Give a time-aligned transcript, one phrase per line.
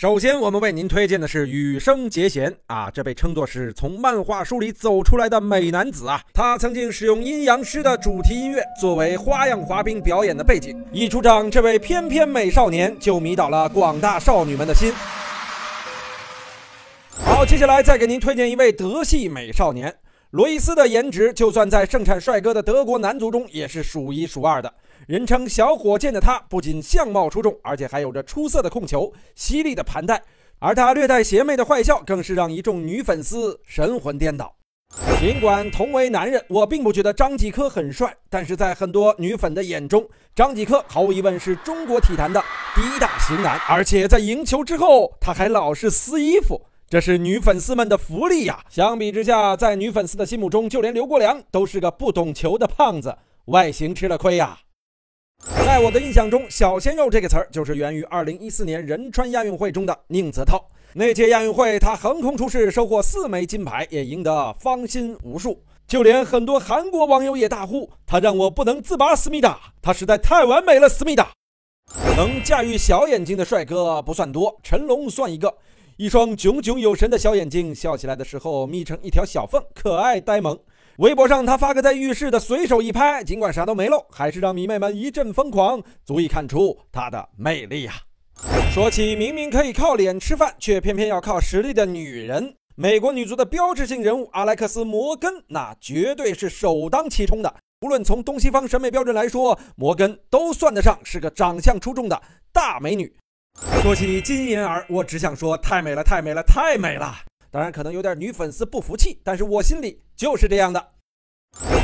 [0.00, 6.20] 首先，我们为您推荐的是羽生结弦啊，这被称作是从漫画书里走出来的美男子啊。
[6.32, 14.94] 他曾经使用阴阳师的主题音乐作为花样滑冰表演的背景，一出场，这位翩翩美少年就迷倒了广大少女们的心。
[17.24, 19.92] 好，接下来再给您推荐一位德系美少年，
[20.30, 24.72] 罗伊斯的颜值就算在盛产帅哥的德国男足中也是数一数二的。
[25.08, 30.22] 人称“小火箭”的他，不仅相貌出众，而且还有着出色的控球、犀利的盘带，
[30.58, 34.54] 而他略带邪魅的坏笑，更是让一众女粉丝神魂颠倒。
[35.18, 42.44] 尽管同为男人，我并不觉得张继科很帅，但是在很多女粉的眼中，张继科毫无疑问是中国体坛的
[42.74, 48.60] 第一大型男，而且在赢球之后，他还老是撕衣服，这是女粉丝们的福利呀。
[48.68, 53.16] 相比之下，在女粉丝的心目中，就连刘国梁都是个不懂球的胖子，
[53.46, 54.58] 外形吃了亏呀。
[55.78, 60.60] 在我的印象中，“小鲜肉”这个词儿就是源于2014年仁川亚运会中的宁泽涛。
[60.94, 65.62] 那届亚运会，他横空出世，收获四枚金牌，也赢得芳心无数。
[65.86, 71.30] 就连很多韩国网友也大呼：“他让我不能自拔，思密达，他实在太完美了，思密达。”
[72.16, 75.54] 能驾驭小眼睛的帅哥不算多，成龙算一个。
[75.96, 80.58] 一双炯炯有神的小眼睛，笑起来的时候眯成一条小缝，可爱呆萌。
[80.98, 87.92] 微博上他发个在浴室的随手一拍，尽管啥都没露，还是让迷妹们一阵疯狂，足以看出他的魅力呀。
[88.72, 97.54] 说起明明可以靠脸吃饭，却偏偏要靠实力的女人，美国女足的标志性人物阿莱克斯·摩根，那绝对是首当其冲的。
[97.82, 102.20] 无论从东西方审美标准来说，摩根都算得上是个长相出众的
[102.52, 103.14] 大美女。
[103.82, 107.14] 说起金妍儿，我只想说太美了，太美了，太美了。
[107.58, 110.90] 当然，可能有点女粉丝不服气，但是我心里就是这样的。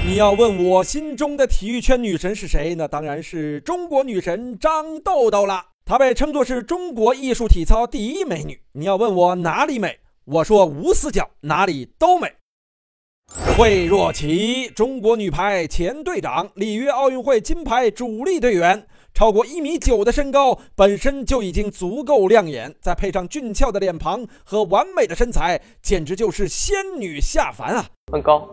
[0.06, 2.76] 你要问我心中的体育圈女神是谁？
[2.76, 5.70] 那当然是中国女神张豆豆了。
[5.84, 8.56] 她被称作是中国艺术体操第一美女。
[8.70, 9.98] 你要问我哪里美？
[10.26, 12.32] 我说无死角，哪里都美。
[13.56, 18.86] 惠若琪，中国女排前队长，里约奥运会金牌主力队员。
[19.14, 27.86] 超过一米九的身高本身就已经足够亮眼，再配上俊俏的脸庞和完美的身材，简直就是仙女下凡啊！
[28.12, 28.50] 很高。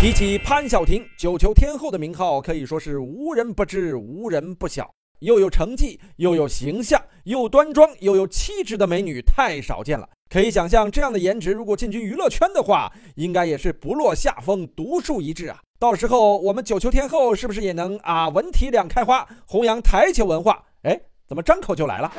[0.00, 4.90] 提起潘晓婷，九球天后的名号可以说是无人不知，无人不晓。
[5.18, 10.08] 又有成绩，又有形象，又端庄又有气质的美女太少见了。
[10.30, 15.60] 可以想象，这样的颜值如果进军娱乐圈的话，应该也是不落下风，独树一帜啊！
[15.82, 20.62] 到时候我们九球天后是不是也能啊文体两开花，弘扬台球文化？
[20.82, 22.12] 哎，怎么张口就来了？